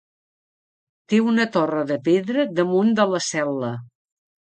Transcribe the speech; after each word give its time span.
Té 1.13 1.19
una 1.33 1.47
torre 1.59 1.85
de 1.93 1.99
pedra 2.09 2.49
damunt 2.63 2.93
de 3.01 3.11
la 3.15 3.25
cel·la. 3.31 3.75